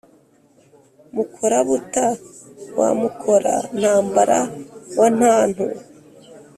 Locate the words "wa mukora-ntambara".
2.79-4.39